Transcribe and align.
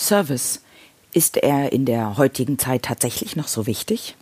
Service. 0.00 0.60
Ist 1.12 1.36
er 1.36 1.72
in 1.72 1.84
der 1.84 2.16
heutigen 2.16 2.58
Zeit 2.58 2.84
tatsächlich 2.84 3.36
noch 3.36 3.48
so 3.48 3.66
wichtig? 3.66 4.16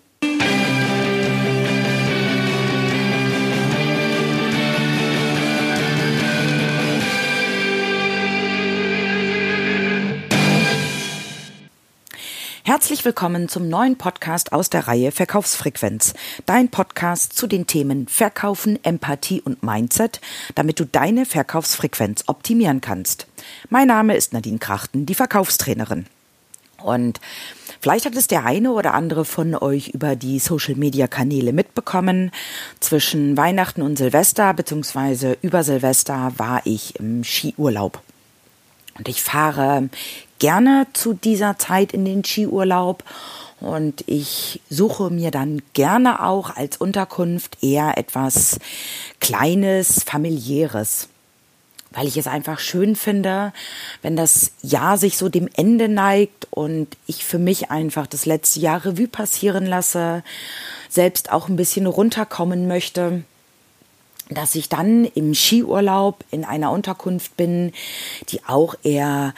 Herzlich 12.68 13.06
willkommen 13.06 13.48
zum 13.48 13.70
neuen 13.70 13.96
Podcast 13.96 14.52
aus 14.52 14.68
der 14.68 14.88
Reihe 14.88 15.10
Verkaufsfrequenz. 15.10 16.12
Dein 16.44 16.68
Podcast 16.68 17.32
zu 17.32 17.46
den 17.46 17.66
Themen 17.66 18.06
Verkaufen, 18.08 18.78
Empathie 18.84 19.40
und 19.40 19.62
Mindset, 19.62 20.20
damit 20.54 20.78
du 20.78 20.84
deine 20.84 21.24
Verkaufsfrequenz 21.24 22.24
optimieren 22.26 22.82
kannst. 22.82 23.26
Mein 23.70 23.88
Name 23.88 24.16
ist 24.16 24.34
Nadine 24.34 24.58
Krachten, 24.58 25.06
die 25.06 25.14
Verkaufstrainerin. 25.14 26.04
Und 26.82 27.20
vielleicht 27.80 28.04
hat 28.04 28.14
es 28.14 28.26
der 28.26 28.44
eine 28.44 28.72
oder 28.72 28.92
andere 28.92 29.24
von 29.24 29.54
euch 29.54 29.88
über 29.88 30.14
die 30.14 30.38
Social-Media-Kanäle 30.38 31.54
mitbekommen. 31.54 32.32
Zwischen 32.80 33.38
Weihnachten 33.38 33.80
und 33.80 33.96
Silvester 33.96 34.52
beziehungsweise 34.52 35.38
über 35.40 35.64
Silvester 35.64 36.34
war 36.36 36.60
ich 36.66 36.96
im 36.96 37.24
Skiurlaub. 37.24 38.02
Und 38.98 39.08
ich 39.08 39.22
fahre 39.22 39.88
gerne 40.38 40.86
zu 40.92 41.14
dieser 41.14 41.58
Zeit 41.58 41.92
in 41.92 42.04
den 42.04 42.24
Skiurlaub 42.24 43.04
und 43.60 44.04
ich 44.06 44.60
suche 44.70 45.10
mir 45.10 45.30
dann 45.30 45.62
gerne 45.72 46.24
auch 46.24 46.56
als 46.56 46.76
Unterkunft 46.76 47.62
eher 47.62 47.98
etwas 47.98 48.58
Kleines, 49.20 50.04
familiäres. 50.04 51.08
Weil 51.90 52.06
ich 52.06 52.16
es 52.16 52.26
einfach 52.26 52.60
schön 52.60 52.96
finde, 52.96 53.52
wenn 54.02 54.14
das 54.14 54.52
Jahr 54.62 54.98
sich 54.98 55.16
so 55.16 55.28
dem 55.28 55.48
Ende 55.54 55.88
neigt 55.88 56.46
und 56.50 56.88
ich 57.06 57.24
für 57.24 57.38
mich 57.38 57.70
einfach 57.70 58.06
das 58.06 58.26
letzte 58.26 58.60
Jahr 58.60 58.84
Revue 58.84 59.08
passieren 59.08 59.66
lasse, 59.66 60.22
selbst 60.88 61.32
auch 61.32 61.48
ein 61.48 61.56
bisschen 61.56 61.86
runterkommen 61.86 62.68
möchte 62.68 63.24
dass 64.30 64.54
ich 64.54 64.68
dann 64.68 65.04
im 65.06 65.34
Skiurlaub 65.34 66.24
in 66.30 66.44
einer 66.44 66.70
Unterkunft 66.70 67.36
bin, 67.36 67.72
die 68.28 68.44
auch 68.44 68.74
eher 68.82 69.34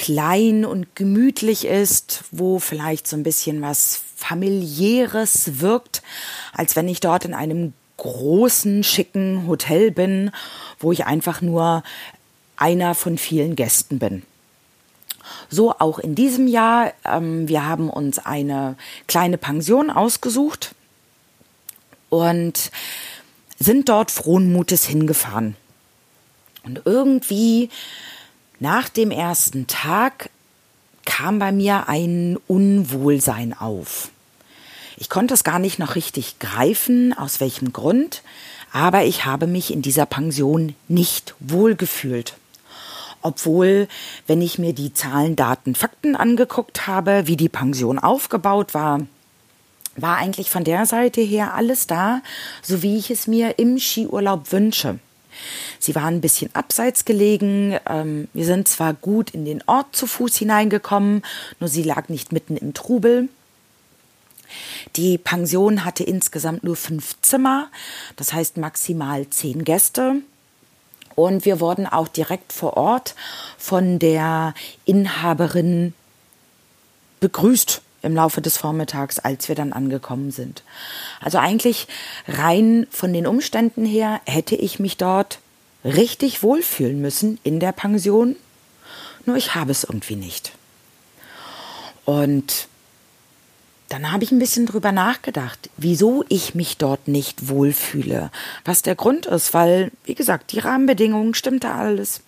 klein 0.00 0.64
und 0.64 0.96
gemütlich 0.96 1.66
ist, 1.66 2.24
wo 2.30 2.58
vielleicht 2.58 3.06
so 3.06 3.16
ein 3.16 3.22
bisschen 3.22 3.60
was 3.60 4.00
familiäres 4.16 5.60
wirkt, 5.60 6.02
als 6.54 6.74
wenn 6.74 6.88
ich 6.88 7.00
dort 7.00 7.26
in 7.26 7.34
einem 7.34 7.74
großen, 7.98 8.82
schicken 8.82 9.46
Hotel 9.46 9.90
bin, 9.90 10.30
wo 10.78 10.90
ich 10.90 11.04
einfach 11.04 11.42
nur 11.42 11.82
einer 12.56 12.94
von 12.94 13.18
vielen 13.18 13.56
Gästen 13.56 13.98
bin. 13.98 14.22
So 15.50 15.74
auch 15.78 15.98
in 15.98 16.14
diesem 16.14 16.46
Jahr. 16.46 16.94
Ähm, 17.04 17.46
wir 17.46 17.66
haben 17.66 17.90
uns 17.90 18.18
eine 18.18 18.76
kleine 19.06 19.36
Pension 19.36 19.90
ausgesucht 19.90 20.74
und 22.08 22.70
sind 23.58 23.90
dort 23.90 24.10
frohen 24.10 24.50
Mutes 24.50 24.86
hingefahren. 24.86 25.56
Und 26.62 26.80
irgendwie 26.86 27.68
nach 28.60 28.90
dem 28.90 29.10
ersten 29.10 29.66
Tag 29.66 30.28
kam 31.06 31.38
bei 31.38 31.50
mir 31.50 31.88
ein 31.88 32.38
Unwohlsein 32.46 33.58
auf. 33.58 34.10
Ich 34.98 35.08
konnte 35.08 35.32
es 35.32 35.44
gar 35.44 35.58
nicht 35.58 35.78
noch 35.78 35.94
richtig 35.94 36.38
greifen, 36.38 37.16
aus 37.16 37.40
welchem 37.40 37.72
Grund, 37.72 38.22
aber 38.70 39.04
ich 39.04 39.24
habe 39.24 39.46
mich 39.46 39.72
in 39.72 39.80
dieser 39.80 40.04
Pension 40.04 40.76
nicht 40.88 41.34
wohlgefühlt. 41.40 42.34
Obwohl, 43.22 43.88
wenn 44.26 44.42
ich 44.42 44.58
mir 44.58 44.74
die 44.74 44.92
Zahlen, 44.92 45.36
Daten, 45.36 45.74
Fakten 45.74 46.14
angeguckt 46.14 46.86
habe, 46.86 47.26
wie 47.26 47.36
die 47.36 47.48
Pension 47.48 47.98
aufgebaut 47.98 48.74
war, 48.74 49.00
war 49.96 50.18
eigentlich 50.18 50.50
von 50.50 50.64
der 50.64 50.84
Seite 50.84 51.22
her 51.22 51.54
alles 51.54 51.86
da, 51.86 52.20
so 52.62 52.82
wie 52.82 52.98
ich 52.98 53.10
es 53.10 53.26
mir 53.26 53.58
im 53.58 53.78
Skiurlaub 53.78 54.52
wünsche. 54.52 54.98
Sie 55.78 55.94
waren 55.94 56.16
ein 56.16 56.20
bisschen 56.20 56.54
abseits 56.54 57.04
gelegen. 57.04 57.78
Ähm, 57.88 58.28
wir 58.32 58.44
sind 58.44 58.68
zwar 58.68 58.94
gut 58.94 59.30
in 59.30 59.44
den 59.44 59.62
Ort 59.66 59.94
zu 59.96 60.06
Fuß 60.06 60.36
hineingekommen, 60.36 61.22
nur 61.58 61.68
sie 61.68 61.82
lag 61.82 62.08
nicht 62.08 62.32
mitten 62.32 62.56
im 62.56 62.74
Trubel. 62.74 63.28
Die 64.96 65.18
Pension 65.18 65.84
hatte 65.84 66.04
insgesamt 66.04 66.64
nur 66.64 66.76
fünf 66.76 67.20
Zimmer, 67.22 67.68
das 68.16 68.32
heißt 68.32 68.56
maximal 68.56 69.28
zehn 69.30 69.64
Gäste. 69.64 70.16
Und 71.14 71.44
wir 71.44 71.60
wurden 71.60 71.86
auch 71.86 72.08
direkt 72.08 72.52
vor 72.52 72.76
Ort 72.76 73.14
von 73.58 73.98
der 73.98 74.54
Inhaberin 74.84 75.92
begrüßt 77.20 77.82
im 78.02 78.14
Laufe 78.14 78.40
des 78.40 78.56
Vormittags, 78.56 79.18
als 79.18 79.48
wir 79.48 79.54
dann 79.54 79.72
angekommen 79.72 80.30
sind. 80.30 80.62
Also 81.20 81.38
eigentlich 81.38 81.86
rein 82.26 82.86
von 82.90 83.12
den 83.12 83.26
Umständen 83.26 83.84
her 83.84 84.20
hätte 84.26 84.56
ich 84.56 84.78
mich 84.78 84.96
dort 84.96 85.38
richtig 85.84 86.42
wohlfühlen 86.42 87.00
müssen 87.00 87.38
in 87.42 87.60
der 87.60 87.72
Pension, 87.72 88.36
nur 89.26 89.36
ich 89.36 89.54
habe 89.54 89.70
es 89.70 89.84
irgendwie 89.84 90.16
nicht. 90.16 90.52
Und 92.04 92.68
dann 93.88 94.12
habe 94.12 94.22
ich 94.22 94.30
ein 94.30 94.38
bisschen 94.38 94.66
drüber 94.66 94.92
nachgedacht, 94.92 95.68
wieso 95.76 96.24
ich 96.28 96.54
mich 96.54 96.76
dort 96.76 97.08
nicht 97.08 97.48
wohlfühle, 97.48 98.30
was 98.64 98.82
der 98.82 98.94
Grund 98.94 99.26
ist, 99.26 99.52
weil, 99.52 99.90
wie 100.04 100.14
gesagt, 100.14 100.52
die 100.52 100.60
Rahmenbedingungen 100.60 101.34
stimmte 101.34 101.70
alles. 101.70 102.22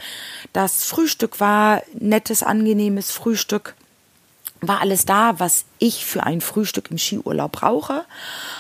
Das 0.53 0.85
Frühstück 0.85 1.39
war 1.39 1.83
nettes, 1.95 2.43
angenehmes 2.43 3.13
Frühstück 3.13 3.77
war 4.63 4.81
alles 4.81 5.05
da, 5.05 5.39
was 5.39 5.65
ich 5.79 6.07
für 6.07 6.23
ein 6.23 6.41
Frühstück 6.41 6.91
im 6.91 6.99
Skiurlaub 6.99 7.53
brauche. 7.53 8.05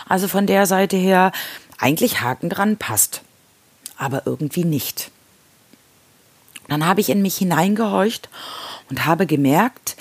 Also 0.08 0.28
von 0.28 0.46
der 0.46 0.66
Seite 0.66 0.96
her 0.96 1.32
eigentlich 1.78 2.20
Haken 2.20 2.50
dran 2.50 2.76
passt, 2.76 3.22
aber 3.96 4.26
irgendwie 4.26 4.64
nicht. 4.64 5.10
Dann 6.68 6.86
habe 6.86 7.00
ich 7.00 7.08
in 7.08 7.22
mich 7.22 7.36
hineingehorcht 7.36 8.28
und 8.90 9.06
habe 9.06 9.26
gemerkt, 9.26 9.96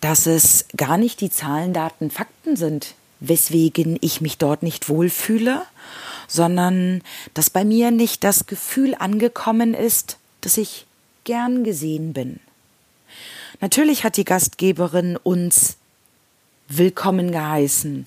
dass 0.00 0.26
es 0.26 0.66
gar 0.76 0.96
nicht 0.96 1.20
die 1.20 1.30
Zahlen, 1.30 1.72
Daten, 1.72 2.10
Fakten 2.10 2.56
sind, 2.56 2.94
weswegen 3.20 3.98
ich 4.00 4.20
mich 4.20 4.38
dort 4.38 4.62
nicht 4.62 4.88
wohlfühle, 4.88 5.62
sondern 6.28 7.02
dass 7.34 7.50
bei 7.50 7.64
mir 7.64 7.90
nicht 7.90 8.22
das 8.22 8.46
Gefühl 8.46 8.94
angekommen 8.94 9.74
ist, 9.74 10.18
dass 10.40 10.56
ich 10.56 10.86
gern 11.24 11.64
gesehen 11.64 12.12
bin. 12.12 12.40
Natürlich 13.60 14.04
hat 14.04 14.16
die 14.16 14.24
Gastgeberin 14.24 15.16
uns 15.16 15.76
willkommen 16.68 17.32
geheißen. 17.32 18.06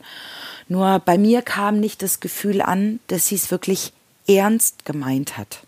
Nur 0.70 1.00
bei 1.00 1.18
mir 1.18 1.42
kam 1.42 1.82
nicht 1.82 2.02
das 2.02 2.22
Gefühl 2.22 2.62
an, 2.62 3.02
dass 3.08 3.28
sie 3.28 3.36
es 3.36 3.52
wirklich 3.52 3.92
ernst 4.28 4.86
gemeint 4.86 5.38
hat. 5.38 5.60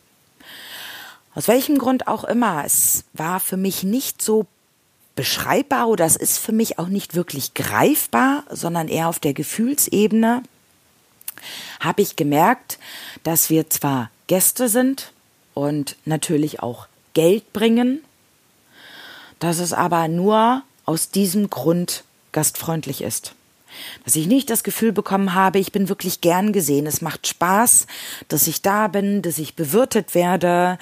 Aus 1.36 1.50
welchem 1.50 1.80
Grund 1.80 2.08
auch 2.08 2.24
immer, 2.24 2.64
es 2.64 3.04
war 3.12 3.42
für 3.42 3.58
mich 3.58 3.84
nicht 3.84 4.22
so 4.22 4.46
beschreibbar 5.16 5.90
oder 5.90 6.06
es 6.06 6.16
ist 6.16 6.38
für 6.38 6.54
mich 6.54 6.80
auch 6.80 6.88
nicht 6.88 7.14
wirklich 7.14 7.54
greifbar, 7.54 8.46
sondern 8.50 8.88
eher 8.88 9.10
auf 9.10 9.20
der 9.20 9.34
Gefühlsebene, 9.34 10.44
habe 11.82 12.02
ich 12.02 12.16
gemerkt, 12.16 12.80
dass 13.24 13.50
wir 13.50 13.70
zwar 13.70 14.10
Gäste 14.28 14.70
sind 14.70 15.12
und 15.54 15.98
natürlich 16.06 16.62
auch 16.62 16.88
Geld 17.14 17.52
bringen, 17.52 18.02
dass 19.44 19.60
es 19.60 19.74
aber 19.74 20.08
nur 20.08 20.64
aus 20.86 21.10
diesem 21.10 21.50
Grund 21.50 22.06
gastfreundlich 22.32 23.02
ist. 23.02 23.36
Dass 24.06 24.16
ich 24.16 24.28
nicht 24.28 24.50
das 24.50 24.64
Gefühl 24.64 24.94
bekommen 24.94 25.34
habe, 25.34 25.60
ich 25.60 25.74
bin 25.74 25.90
wirklich 25.90 26.22
gern 26.22 26.54
gesehen. 26.54 26.88
Es 26.88 27.02
macht 27.02 27.28
Spaß, 27.28 27.88
dass 28.30 28.48
ich 28.48 28.62
da 28.62 28.88
bin, 28.88 29.22
dass 29.22 29.40
ich 29.40 29.56
bewirtet 29.56 30.16
werde. 30.16 30.80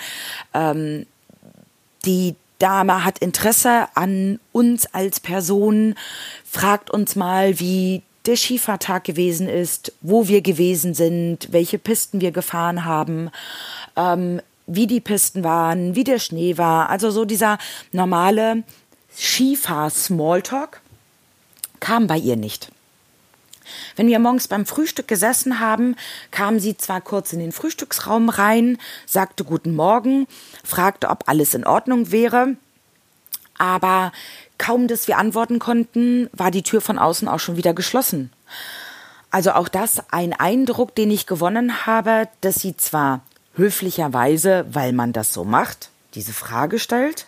Ähm, 0.54 1.08
die 2.06 2.36
Dame 2.60 3.04
hat 3.04 3.18
Interesse 3.18 3.88
an 3.96 4.40
uns 4.52 4.86
als 4.94 5.20
Person, 5.20 5.96
fragt 6.46 6.92
uns 6.92 7.16
mal, 7.16 7.60
wie 7.60 8.04
der 8.28 8.36
Skifahrtag 8.36 9.06
gewesen 9.06 9.50
ist, 9.50 9.94
wo 10.02 10.28
wir 10.28 10.42
gewesen 10.42 10.94
sind, 10.94 11.48
welche 11.52 11.80
Pisten 11.80 12.22
wir 12.22 12.32
gefahren 12.32 12.86
haben. 12.86 13.32
Ähm, 13.96 14.40
wie 14.68 14.88
die 14.88 15.02
Pisten 15.02 15.44
waren, 15.44 15.96
wie 15.96 16.04
der 16.04 16.20
Schnee 16.20 16.58
war. 16.58 16.90
Also 16.90 17.12
so 17.12 17.26
dieser 17.26 17.58
normale 17.92 18.64
Skifahr-Smalltalk 19.16 20.82
kam 21.80 22.08
bei 22.08 22.18
ihr 22.18 22.36
nicht. 22.36 22.72
Wenn 23.96 24.08
wir 24.08 24.20
morgens 24.20 24.48
beim 24.48 24.66
Frühstück 24.66 25.08
gesessen 25.08 25.60
haben, 25.60 25.96
kam 26.32 26.60
sie 26.60 26.78
zwar 26.78 27.02
kurz 27.02 27.34
in 27.34 27.40
den 27.40 27.52
Frühstücksraum 27.52 28.30
rein, 28.30 28.78
sagte 29.06 29.44
Guten 29.44 29.76
Morgen, 29.76 30.28
fragte, 30.64 31.10
ob 31.10 31.28
alles 31.28 31.54
in 31.54 31.66
Ordnung 31.66 32.12
wäre, 32.12 32.56
aber 33.58 34.12
kaum, 34.58 34.88
dass 34.88 35.08
wir 35.08 35.18
antworten 35.18 35.60
konnten, 35.60 36.30
war 36.34 36.52
die 36.52 36.64
Tür 36.64 36.82
von 36.82 36.98
außen 36.98 37.28
auch 37.28 37.40
schon 37.40 37.58
wieder 37.58 37.74
geschlossen. 37.74 38.32
Also 39.30 39.52
auch 39.54 39.70
das 39.70 40.02
ein 40.12 40.34
Eindruck, 40.34 40.94
den 40.96 41.10
ich 41.10 41.26
gewonnen 41.26 41.86
habe, 41.86 42.28
dass 42.42 42.56
sie 42.56 42.76
zwar 42.76 43.22
höflicherweise, 43.56 44.66
weil 44.72 44.94
man 44.94 45.14
das 45.14 45.34
so 45.34 45.44
macht, 45.44 45.90
diese 46.16 46.34
Frage 46.34 46.80
stellt, 46.80 47.28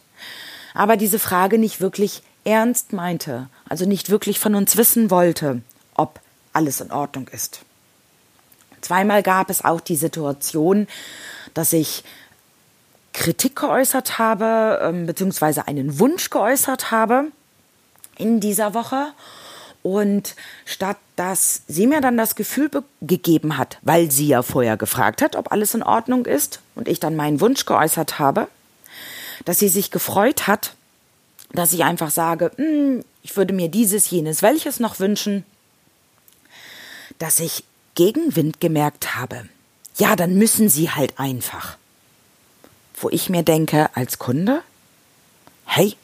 aber 0.73 0.97
diese 0.97 1.19
Frage 1.19 1.57
nicht 1.57 1.81
wirklich 1.81 2.23
ernst 2.45 2.93
meinte, 2.93 3.47
also 3.69 3.85
nicht 3.85 4.09
wirklich 4.09 4.39
von 4.39 4.55
uns 4.55 4.77
wissen 4.77 5.09
wollte, 5.09 5.61
ob 5.95 6.19
alles 6.51 6.81
in 6.81 6.91
Ordnung 6.91 7.27
ist. 7.29 7.61
Zweimal 8.81 9.23
gab 9.23 9.49
es 9.49 9.63
auch 9.63 9.79
die 9.79 9.95
Situation, 9.95 10.87
dass 11.53 11.71
ich 11.71 12.03
Kritik 13.13 13.55
geäußert 13.55 14.17
habe, 14.19 14.79
ähm, 14.81 15.05
beziehungsweise 15.05 15.67
einen 15.67 15.99
Wunsch 15.99 16.29
geäußert 16.29 16.91
habe 16.91 17.27
in 18.17 18.39
dieser 18.39 18.73
Woche. 18.73 19.13
Und 19.83 20.35
statt 20.65 20.97
dass 21.15 21.61
sie 21.67 21.87
mir 21.87 22.01
dann 22.01 22.17
das 22.17 22.35
Gefühl 22.35 22.69
gegeben 23.01 23.57
hat, 23.57 23.77
weil 23.81 24.11
sie 24.11 24.27
ja 24.27 24.41
vorher 24.41 24.77
gefragt 24.77 25.21
hat, 25.21 25.35
ob 25.35 25.51
alles 25.51 25.75
in 25.75 25.83
Ordnung 25.83 26.25
ist, 26.25 26.59
und 26.75 26.87
ich 26.87 26.99
dann 26.99 27.15
meinen 27.15 27.39
Wunsch 27.39 27.65
geäußert 27.65 28.17
habe, 28.17 28.47
dass 29.45 29.59
sie 29.59 29.69
sich 29.69 29.91
gefreut 29.91 30.47
hat, 30.47 30.73
dass 31.51 31.73
ich 31.73 31.83
einfach 31.83 32.09
sage, 32.09 32.51
hm, 32.55 33.05
ich 33.21 33.37
würde 33.37 33.53
mir 33.53 33.69
dieses, 33.69 34.09
jenes, 34.09 34.41
welches 34.41 34.79
noch 34.79 34.99
wünschen, 34.99 35.45
dass 37.19 37.39
ich 37.39 37.63
Gegenwind 37.93 38.59
gemerkt 38.59 39.15
habe. 39.15 39.47
Ja, 39.97 40.15
dann 40.15 40.33
müssen 40.33 40.69
sie 40.69 40.89
halt 40.89 41.19
einfach. 41.19 41.77
Wo 42.95 43.09
ich 43.09 43.29
mir 43.29 43.43
denke, 43.43 43.95
als 43.95 44.17
Kunde, 44.17 44.63
hey, 45.65 45.95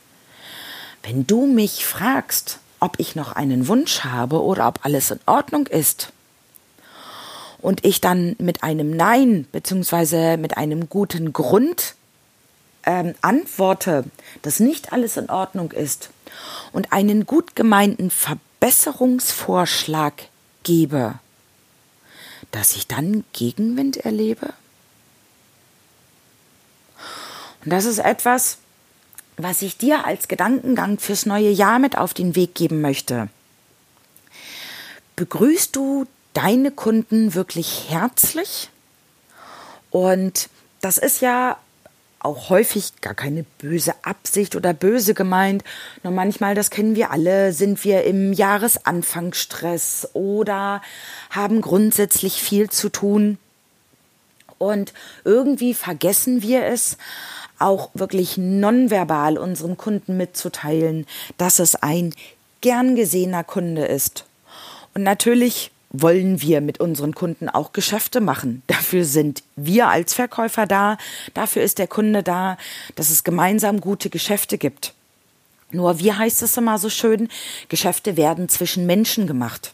wenn 1.01 1.25
du 1.25 1.47
mich 1.47 1.83
fragst, 1.83 2.59
ob 2.79 2.99
ich 2.99 3.15
noch 3.15 3.33
einen 3.33 3.67
Wunsch 3.67 4.03
habe 4.03 4.41
oder 4.41 4.67
ob 4.67 4.85
alles 4.85 5.11
in 5.11 5.19
Ordnung 5.25 5.67
ist, 5.67 6.11
und 7.61 7.85
ich 7.85 8.01
dann 8.01 8.35
mit 8.39 8.63
einem 8.63 8.95
Nein 8.95 9.45
beziehungsweise 9.51 10.37
mit 10.37 10.57
einem 10.57 10.89
guten 10.89 11.33
Grund 11.33 11.95
ähm, 12.83 13.13
antworte, 13.21 14.05
dass 14.41 14.61
nicht 14.61 14.93
alles 14.93 15.17
in 15.17 15.29
Ordnung 15.29 15.71
ist 15.71 16.09
und 16.71 16.93
einen 16.93 17.25
gut 17.25 17.55
gemeinten 17.55 18.11
Verbesserungsvorschlag 18.11 20.13
gebe, 20.63 21.15
dass 22.51 22.75
ich 22.75 22.85
dann 22.87 23.23
Gegenwind 23.33 23.97
erlebe? 23.97 24.53
Und 27.65 27.73
das 27.73 27.83
ist 27.85 27.99
etwas, 27.99 28.59
was 29.41 29.61
ich 29.61 29.77
dir 29.77 30.05
als 30.05 30.27
Gedankengang 30.27 30.99
fürs 30.99 31.25
neue 31.25 31.49
Jahr 31.49 31.79
mit 31.79 31.97
auf 31.97 32.13
den 32.13 32.35
Weg 32.35 32.55
geben 32.55 32.81
möchte. 32.81 33.29
Begrüßt 35.15 35.75
du 35.75 36.05
deine 36.33 36.71
Kunden 36.71 37.33
wirklich 37.33 37.85
herzlich? 37.89 38.69
Und 39.91 40.49
das 40.81 40.97
ist 40.97 41.21
ja 41.21 41.57
auch 42.19 42.49
häufig 42.49 42.99
gar 42.99 43.13
keine 43.13 43.45
böse 43.59 43.93
Absicht 44.01 44.57
oder 44.57 44.73
böse 44.73 45.13
gemeint. 45.13 45.63
Nur 46.03 46.11
manchmal, 46.11 46.53
das 46.53 46.69
kennen 46.69 46.95
wir 46.95 47.11
alle, 47.11 47.53
sind 47.53 47.85
wir 47.85 48.03
im 48.03 48.33
Jahresanfangsstress 48.33 50.09
oder 50.11 50.81
haben 51.29 51.61
grundsätzlich 51.61 52.41
viel 52.41 52.69
zu 52.69 52.89
tun. 52.89 53.37
Und 54.57 54.93
irgendwie 55.23 55.73
vergessen 55.73 56.41
wir 56.41 56.65
es, 56.65 56.97
auch 57.59 57.89
wirklich 57.93 58.37
nonverbal 58.37 59.37
unseren 59.37 59.77
Kunden 59.77 60.17
mitzuteilen, 60.17 61.05
dass 61.37 61.59
es 61.59 61.75
ein 61.75 62.13
gern 62.61 62.95
gesehener 62.95 63.43
Kunde 63.43 63.85
ist. 63.85 64.25
Und 64.93 65.03
natürlich 65.03 65.71
wollen 65.91 66.41
wir 66.41 66.61
mit 66.61 66.79
unseren 66.79 67.15
Kunden 67.15 67.49
auch 67.49 67.73
Geschäfte 67.73 68.21
machen. 68.21 68.61
Dafür 68.67 69.05
sind 69.05 69.43
wir 69.55 69.87
als 69.87 70.13
Verkäufer 70.13 70.65
da, 70.65 70.97
dafür 71.33 71.63
ist 71.63 71.79
der 71.79 71.87
Kunde 71.87 72.21
da, 72.21 72.57
dass 72.95 73.09
es 73.09 73.23
gemeinsam 73.23 73.81
gute 73.81 74.09
Geschäfte 74.09 74.57
gibt. 74.57 74.93
Nur, 75.71 75.99
wie 75.99 76.13
heißt 76.13 76.41
es 76.41 76.57
immer 76.57 76.77
so 76.77 76.89
schön, 76.89 77.29
Geschäfte 77.69 78.17
werden 78.17 78.49
zwischen 78.49 78.85
Menschen 78.85 79.27
gemacht. 79.27 79.73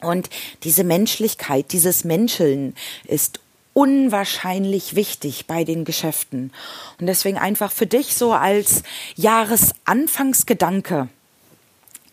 Und 0.00 0.28
diese 0.62 0.84
Menschlichkeit, 0.84 1.72
dieses 1.72 2.04
Menscheln 2.04 2.74
ist 3.06 3.40
unwahrscheinlich 3.76 4.96
wichtig 4.96 5.44
bei 5.46 5.62
den 5.62 5.84
Geschäften. 5.84 6.50
Und 6.98 7.08
deswegen 7.08 7.36
einfach 7.36 7.70
für 7.70 7.86
dich 7.86 8.16
so 8.16 8.32
als 8.32 8.82
Jahresanfangsgedanke 9.16 11.08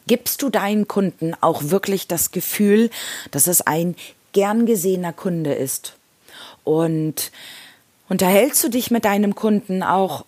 gibst 0.05 0.41
du 0.41 0.49
deinen 0.49 0.89
Kunden 0.89 1.33
auch 1.39 1.63
wirklich 1.69 2.07
das 2.07 2.31
Gefühl, 2.31 2.89
dass 3.31 3.47
es 3.47 3.61
ein 3.61 3.95
gern 4.33 4.65
gesehener 4.65 5.13
Kunde 5.13 5.53
ist. 5.53 5.95
Und 6.65 7.31
unterhältst 8.09 8.61
du 8.65 8.67
dich 8.67 8.91
mit 8.91 9.05
deinem 9.05 9.33
Kunden 9.33 9.83
auch 9.83 10.25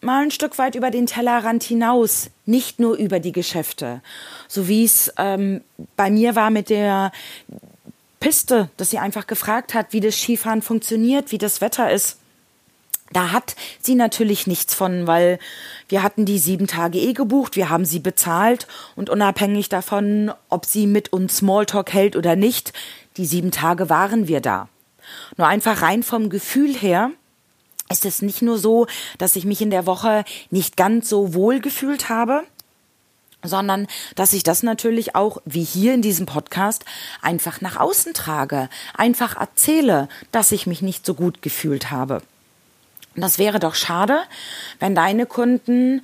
mal 0.00 0.22
ein 0.22 0.30
Stück 0.30 0.56
weit 0.56 0.74
über 0.74 0.90
den 0.90 1.04
Tellerrand 1.04 1.64
hinaus, 1.64 2.30
nicht 2.46 2.80
nur 2.80 2.96
über 2.96 3.20
die 3.20 3.32
Geschäfte. 3.32 4.00
So 4.48 4.68
wie 4.68 4.86
es 4.86 5.12
ähm, 5.18 5.60
bei 5.96 6.10
mir 6.10 6.34
war 6.34 6.48
mit 6.48 6.70
der 6.70 7.12
Piste, 8.20 8.70
dass 8.76 8.90
sie 8.90 8.98
einfach 8.98 9.26
gefragt 9.26 9.74
hat, 9.74 9.92
wie 9.92 10.00
das 10.00 10.16
Skifahren 10.16 10.62
funktioniert, 10.62 11.32
wie 11.32 11.38
das 11.38 11.60
Wetter 11.60 11.90
ist. 11.90 12.18
Da 13.12 13.30
hat 13.30 13.54
sie 13.80 13.94
natürlich 13.94 14.46
nichts 14.46 14.74
von, 14.74 15.06
weil 15.06 15.38
wir 15.88 16.02
hatten 16.02 16.24
die 16.24 16.38
sieben 16.38 16.66
Tage 16.66 16.98
eh 16.98 17.12
gebucht, 17.12 17.54
wir 17.54 17.70
haben 17.70 17.84
sie 17.84 18.00
bezahlt 18.00 18.66
und 18.96 19.10
unabhängig 19.10 19.68
davon, 19.68 20.32
ob 20.48 20.66
sie 20.66 20.86
mit 20.86 21.12
uns 21.12 21.36
Smalltalk 21.36 21.92
hält 21.92 22.16
oder 22.16 22.34
nicht, 22.34 22.72
die 23.16 23.26
sieben 23.26 23.52
Tage 23.52 23.88
waren 23.88 24.26
wir 24.26 24.40
da. 24.40 24.68
Nur 25.36 25.46
einfach 25.46 25.82
rein 25.82 26.02
vom 26.02 26.30
Gefühl 26.30 26.74
her 26.74 27.10
ist 27.88 28.04
es 28.04 28.22
nicht 28.22 28.42
nur 28.42 28.58
so, 28.58 28.88
dass 29.18 29.36
ich 29.36 29.44
mich 29.44 29.60
in 29.60 29.70
der 29.70 29.86
Woche 29.86 30.24
nicht 30.50 30.76
ganz 30.76 31.08
so 31.08 31.32
wohl 31.34 31.60
gefühlt 31.60 32.08
habe, 32.08 32.42
sondern 33.48 33.86
dass 34.14 34.32
ich 34.32 34.42
das 34.42 34.62
natürlich 34.62 35.14
auch, 35.14 35.40
wie 35.44 35.64
hier 35.64 35.94
in 35.94 36.02
diesem 36.02 36.26
Podcast, 36.26 36.84
einfach 37.22 37.60
nach 37.60 37.76
außen 37.76 38.14
trage, 38.14 38.68
einfach 38.94 39.36
erzähle, 39.36 40.08
dass 40.32 40.52
ich 40.52 40.66
mich 40.66 40.82
nicht 40.82 41.06
so 41.06 41.14
gut 41.14 41.42
gefühlt 41.42 41.90
habe. 41.90 42.22
Und 43.14 43.22
das 43.22 43.38
wäre 43.38 43.58
doch 43.58 43.74
schade, 43.74 44.20
wenn 44.78 44.94
deine 44.94 45.26
Kunden 45.26 46.02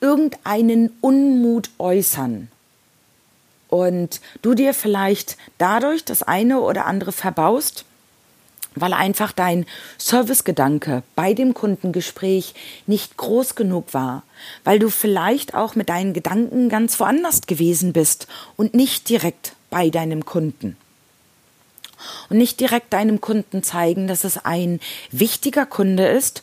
irgendeinen 0.00 0.92
Unmut 1.00 1.70
äußern 1.78 2.48
und 3.68 4.20
du 4.42 4.54
dir 4.54 4.74
vielleicht 4.74 5.36
dadurch 5.58 6.04
das 6.04 6.22
eine 6.22 6.60
oder 6.60 6.86
andere 6.86 7.12
verbaust, 7.12 7.84
weil 8.76 8.92
einfach 8.92 9.32
dein 9.32 9.66
Servicegedanke 9.98 11.02
bei 11.16 11.34
dem 11.34 11.54
Kundengespräch 11.54 12.54
nicht 12.86 13.16
groß 13.16 13.56
genug 13.56 13.92
war, 13.92 14.22
weil 14.62 14.78
du 14.78 14.88
vielleicht 14.88 15.54
auch 15.54 15.74
mit 15.74 15.88
deinen 15.88 16.12
Gedanken 16.12 16.68
ganz 16.68 17.00
woanders 17.00 17.42
gewesen 17.42 17.92
bist 17.92 18.28
und 18.56 18.74
nicht 18.74 19.08
direkt 19.08 19.54
bei 19.70 19.90
deinem 19.90 20.24
Kunden 20.24 20.76
und 22.28 22.38
nicht 22.38 22.60
direkt 22.60 22.92
deinem 22.92 23.20
Kunden 23.20 23.62
zeigen, 23.62 24.06
dass 24.06 24.24
es 24.24 24.44
ein 24.44 24.80
wichtiger 25.10 25.66
Kunde 25.66 26.06
ist 26.06 26.42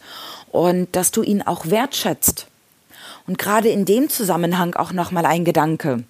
und 0.52 0.96
dass 0.96 1.12
du 1.12 1.22
ihn 1.22 1.42
auch 1.42 1.68
wertschätzt. 1.68 2.48
Und 3.28 3.38
gerade 3.38 3.70
in 3.70 3.86
dem 3.86 4.10
Zusammenhang 4.10 4.76
auch 4.76 4.92
nochmal 4.92 5.26
ein 5.26 5.46
Gedanke. 5.46 6.04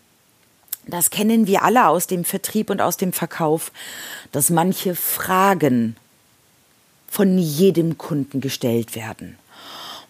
Das 0.88 1.12
kennen 1.12 1.48
wir 1.48 1.64
alle 1.64 1.88
aus 1.88 2.08
dem 2.08 2.26
Vertrieb 2.26 2.70
und 2.70 2.82
aus 2.82 2.98
dem 2.98 3.14
Verkauf, 3.14 3.72
dass 4.32 4.50
manche 4.50 4.96
Fragen 4.96 5.96
von 7.14 7.38
jedem 7.38 8.00
Kunden 8.00 8.42
gestellt 8.42 8.96
werden. 8.96 9.38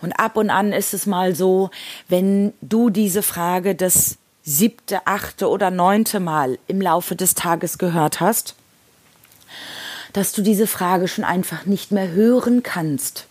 Und 0.01 0.13
ab 0.13 0.37
und 0.37 0.49
an 0.49 0.71
ist 0.71 0.93
es 0.93 1.05
mal 1.05 1.35
so, 1.35 1.69
wenn 2.07 2.53
du 2.61 2.89
diese 2.89 3.23
Frage 3.23 3.75
das 3.75 4.17
siebte, 4.45 5.05
achte 5.05 5.49
oder 5.49 5.69
neunte 5.69 6.21
Mal 6.21 6.59
im 6.69 6.79
Laufe 6.79 7.17
des 7.17 7.35
Tages 7.35 7.77
gehört 7.77 8.21
hast, 8.21 8.55
dass 10.13 10.31
du 10.31 10.41
diese 10.41 10.65
Frage 10.65 11.09
schon 11.09 11.25
einfach 11.25 11.65
nicht 11.65 11.91
mehr 11.91 12.09
hören 12.09 12.63
kannst. 12.63 13.25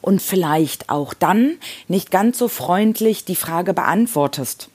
Und 0.00 0.22
vielleicht 0.22 0.88
auch 0.88 1.12
dann 1.12 1.58
nicht 1.86 2.10
ganz 2.10 2.38
so 2.38 2.48
freundlich 2.48 3.26
die 3.26 3.36
Frage 3.36 3.74
beantwortest. 3.74 4.70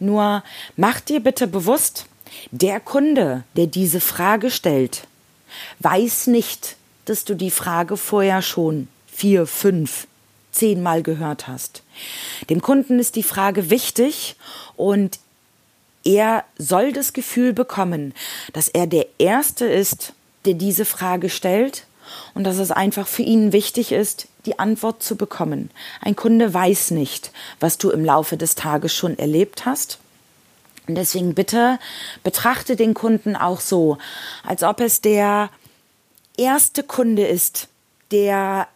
Nur 0.00 0.44
mach 0.76 1.00
dir 1.00 1.20
bitte 1.20 1.46
bewusst, 1.46 2.04
der 2.50 2.78
Kunde, 2.78 3.44
der 3.56 3.68
diese 3.68 4.00
Frage 4.00 4.50
stellt, 4.50 5.06
weiß 5.78 6.26
nicht, 6.26 6.76
dass 7.04 7.24
du 7.24 7.34
die 7.34 7.50
Frage 7.50 7.96
vorher 7.96 8.42
schon 8.42 8.88
vier, 9.06 9.46
fünf, 9.46 10.06
zehnmal 10.52 11.02
gehört 11.02 11.48
hast. 11.48 11.82
Dem 12.48 12.60
Kunden 12.60 12.98
ist 12.98 13.16
die 13.16 13.22
Frage 13.22 13.70
wichtig 13.70 14.36
und 14.76 15.18
er 16.04 16.44
soll 16.56 16.92
das 16.92 17.12
Gefühl 17.12 17.52
bekommen, 17.52 18.14
dass 18.52 18.68
er 18.68 18.86
der 18.86 19.06
Erste 19.18 19.66
ist, 19.66 20.14
der 20.44 20.54
diese 20.54 20.84
Frage 20.84 21.28
stellt 21.28 21.84
und 22.34 22.44
dass 22.44 22.56
es 22.56 22.70
einfach 22.70 23.06
für 23.06 23.22
ihn 23.22 23.52
wichtig 23.52 23.92
ist, 23.92 24.26
die 24.46 24.58
Antwort 24.58 25.02
zu 25.02 25.16
bekommen. 25.16 25.70
Ein 26.00 26.16
Kunde 26.16 26.52
weiß 26.52 26.92
nicht, 26.92 27.30
was 27.60 27.78
du 27.78 27.90
im 27.90 28.04
Laufe 28.04 28.36
des 28.36 28.54
Tages 28.54 28.94
schon 28.94 29.18
erlebt 29.18 29.66
hast. 29.66 29.98
Und 30.88 30.94
deswegen 30.94 31.34
bitte 31.34 31.78
betrachte 32.24 32.74
den 32.74 32.94
Kunden 32.94 33.36
auch 33.36 33.60
so, 33.60 33.98
als 34.42 34.62
ob 34.62 34.80
es 34.80 35.02
der 35.02 35.50
erste 36.40 36.82
Kunde 36.82 37.26
ist, 37.26 37.68
der 38.10 38.66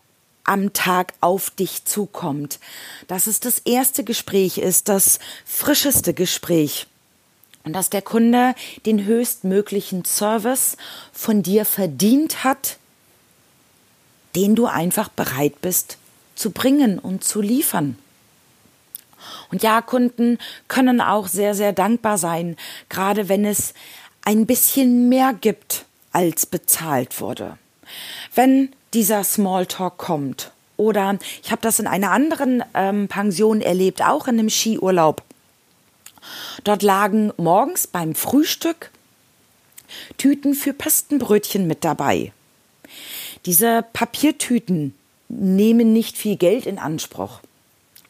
am 0.44 0.74
Tag 0.74 1.14
auf 1.20 1.50
dich 1.50 1.84
zukommt. 1.84 2.60
Dass 3.08 3.26
es 3.26 3.40
das 3.40 3.60
erste 3.60 4.04
Gespräch 4.04 4.58
ist, 4.58 4.88
das 4.88 5.18
frischeste 5.46 6.12
Gespräch. 6.12 6.86
Und 7.64 7.72
dass 7.72 7.88
der 7.88 8.02
Kunde 8.02 8.54
den 8.84 9.06
höchstmöglichen 9.06 10.04
Service 10.04 10.76
von 11.12 11.42
dir 11.42 11.64
verdient 11.64 12.44
hat, 12.44 12.76
den 14.36 14.54
du 14.54 14.66
einfach 14.66 15.08
bereit 15.08 15.62
bist 15.62 15.96
zu 16.34 16.50
bringen 16.50 16.98
und 16.98 17.24
zu 17.24 17.40
liefern. 17.40 17.96
Und 19.50 19.62
ja, 19.62 19.80
Kunden 19.80 20.38
können 20.68 21.00
auch 21.00 21.28
sehr, 21.28 21.54
sehr 21.54 21.72
dankbar 21.72 22.18
sein, 22.18 22.56
gerade 22.90 23.30
wenn 23.30 23.46
es 23.46 23.72
ein 24.22 24.44
bisschen 24.44 25.08
mehr 25.08 25.32
gibt, 25.32 25.83
als 26.14 26.46
bezahlt 26.46 27.20
wurde. 27.20 27.58
Wenn 28.34 28.70
dieser 28.94 29.24
Smalltalk 29.24 29.98
kommt 29.98 30.52
oder 30.76 31.18
ich 31.42 31.50
habe 31.50 31.62
das 31.62 31.78
in 31.78 31.86
einer 31.86 32.10
anderen 32.10 32.64
ähm, 32.74 33.08
Pension 33.08 33.60
erlebt, 33.60 34.02
auch 34.02 34.26
in 34.26 34.38
einem 34.38 34.50
Skiurlaub. 34.50 35.22
Dort 36.64 36.82
lagen 36.82 37.32
morgens 37.36 37.86
beim 37.86 38.14
Frühstück 38.14 38.90
Tüten 40.16 40.54
für 40.54 40.72
Pestenbrötchen 40.72 41.66
mit 41.66 41.84
dabei. 41.84 42.32
Diese 43.46 43.84
Papiertüten 43.92 44.94
nehmen 45.28 45.92
nicht 45.92 46.16
viel 46.16 46.36
Geld 46.36 46.66
in 46.66 46.78
Anspruch. 46.78 47.40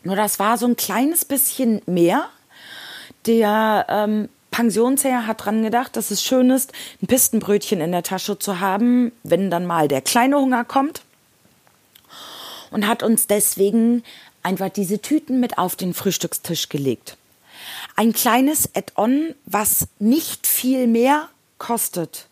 Nur 0.02 0.16
das 0.16 0.38
war 0.38 0.58
so 0.58 0.66
ein 0.66 0.76
kleines 0.76 1.24
bisschen 1.24 1.82
mehr. 1.86 2.28
Der 3.26 3.86
ähm, 3.88 4.28
Pensionsherr 4.54 5.26
hat 5.26 5.44
dran 5.44 5.64
gedacht, 5.64 5.96
dass 5.96 6.12
es 6.12 6.22
schön 6.22 6.50
ist, 6.50 6.72
ein 7.02 7.08
Pistenbrötchen 7.08 7.80
in 7.80 7.90
der 7.90 8.04
Tasche 8.04 8.38
zu 8.38 8.60
haben, 8.60 9.10
wenn 9.24 9.50
dann 9.50 9.66
mal 9.66 9.88
der 9.88 10.00
kleine 10.00 10.36
Hunger 10.36 10.64
kommt. 10.64 11.02
Und 12.70 12.86
hat 12.86 13.02
uns 13.02 13.26
deswegen 13.26 14.04
einfach 14.44 14.68
diese 14.68 15.00
Tüten 15.00 15.40
mit 15.40 15.58
auf 15.58 15.74
den 15.74 15.92
Frühstückstisch 15.92 16.68
gelegt. 16.68 17.16
Ein 17.96 18.12
kleines 18.12 18.70
Add-on, 18.76 19.34
was 19.44 19.88
nicht 19.98 20.46
viel 20.46 20.86
mehr 20.86 21.28
kostet. 21.58 22.28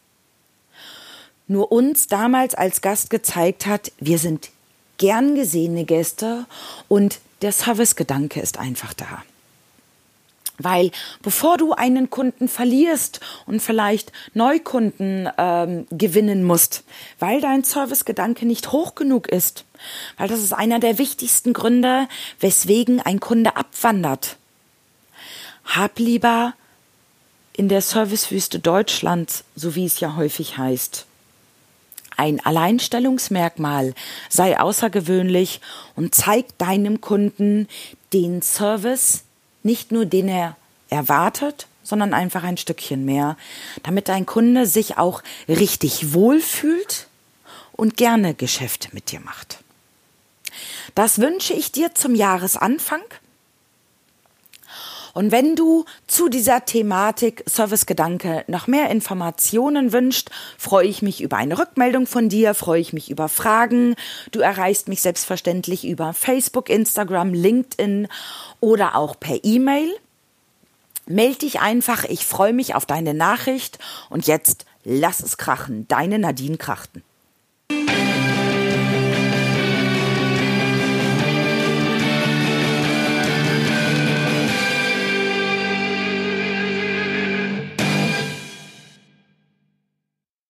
Nur 1.49 1.73
uns 1.73 2.07
damals 2.07 2.55
als 2.55 2.83
Gast 2.83 3.11
gezeigt 3.11 3.67
hat, 3.67 3.91
wir 3.99 4.19
sind 4.19 4.51
gern 4.97 5.35
gesehene 5.35 5.85
Gäste 5.85 6.47
und 6.87 7.19
der 7.41 7.51
Servicegedanke 7.51 8.41
ist 8.41 8.61
einfach 8.61 8.95
da. 8.95 9.25
Weil 10.65 10.91
bevor 11.23 11.57
du 11.57 11.73
einen 11.73 12.11
Kunden 12.11 12.49
verlierst 12.49 13.21
und 13.47 13.61
vielleicht 13.61 14.13
Neukunden 14.35 15.29
ähm, 15.39 15.87
gewinnen 15.91 16.45
musst, 16.45 16.85
weil 17.19 17.41
dein 17.41 17.65
Servicegedanke 17.65 18.47
nicht 18.47 18.73
hoch 18.73 18.95
genug 18.95 19.29
ist, 19.29 19.65
weil 20.17 20.29
das 20.29 20.41
ist 20.41 20.53
einer 20.53 20.79
der 20.79 20.99
wichtigsten 20.99 21.53
Gründe, 21.53 22.09
weswegen 22.41 23.01
ein 23.01 23.21
Kunde 23.21 23.57
abwandert. 23.57 24.37
Hab 25.65 25.99
lieber 25.99 26.55
in 27.55 27.69
der 27.69 27.83
Servicewüste 27.83 28.59
Deutschlands, 28.59 29.45
so 29.55 29.75
wie 29.75 29.85
es 29.85 30.01
ja 30.01 30.17
häufig 30.17 30.59
heißt, 30.59 31.07
ein 32.17 32.45
Alleinstellungsmerkmal, 32.45 33.95
sei 34.29 34.59
außergewöhnlich 34.59 35.61
und 35.97 36.15
zeig 36.15 36.57
deinem 36.59 37.01
Kunden 37.01 37.69
den 38.13 38.43
Service, 38.43 39.25
nicht 39.63 39.93
nur 39.93 40.07
den 40.07 40.29
er 40.29 40.57
erwartet, 40.91 41.67
sondern 41.83 42.15
einfach 42.15 42.43
ein 42.45 42.57
Stückchen 42.57 43.05
mehr, 43.05 43.37
damit 43.83 44.09
dein 44.09 44.27
Kunde 44.27 44.67
sich 44.67 44.99
auch 44.99 45.23
richtig 45.49 46.13
wohlfühlt 46.13 47.09
und 47.73 47.97
gerne 47.97 48.35
Geschäfte 48.35 48.89
mit 48.93 49.11
dir 49.11 49.21
macht. 49.21 49.59
Das 50.95 51.19
wünsche 51.19 51.55
ich 51.55 51.73
dir 51.73 51.95
zum 51.95 52.15
Jahresanfang. 52.15 53.03
Und 55.15 55.31
wenn 55.31 55.57
du 55.57 55.85
zu 56.07 56.29
dieser 56.29 56.65
Thematik 56.65 57.45
Servicegedanke 57.47 58.45
noch 58.47 58.67
mehr 58.67 58.91
Informationen 58.91 59.93
wünscht, 59.93 60.31
freue 60.59 60.87
ich 60.87 61.03
mich 61.03 61.21
über 61.21 61.37
eine 61.37 61.59
Rückmeldung 61.59 62.07
von 62.07 62.29
dir, 62.29 62.55
freue 62.55 62.81
ich 62.81 62.93
mich 62.93 63.11
über 63.11 63.29
Fragen. 63.29 63.95
Du 64.31 64.41
erreichst 64.41 64.89
mich 64.89 65.03
selbstverständlich 65.03 65.87
über 65.87 66.13
Facebook, 66.13 66.69
Instagram, 66.71 67.35
LinkedIn 67.35 68.09
oder 68.61 68.97
auch 68.97 69.19
per 69.19 69.45
E-Mail. 69.45 69.91
Meld 71.07 71.43
dich 71.43 71.61
einfach, 71.61 72.05
ich 72.05 72.25
freue 72.25 72.53
mich 72.53 72.75
auf 72.75 72.87
deine 72.87 73.13
Nachricht 73.13 73.79
und 74.09 74.27
jetzt 74.27 74.67
lass 74.85 75.21
es 75.21 75.37
krachen, 75.37 75.87
deine 75.89 76.19
Nadine 76.19 76.57
Krachten. 76.57 77.03